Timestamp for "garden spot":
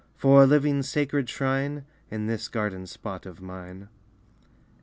2.47-3.27